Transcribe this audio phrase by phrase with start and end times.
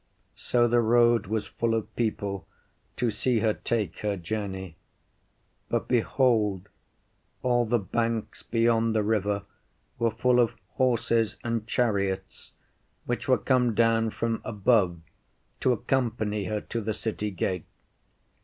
[0.41, 2.47] So the road was full of people
[2.97, 4.75] to see her take her journey.
[5.69, 6.69] But behold,
[7.43, 9.43] all the banks beyond the river
[9.99, 12.53] were full of horses and chariots,
[13.05, 14.99] which were come down from above
[15.59, 17.65] to accompany her to the city gate.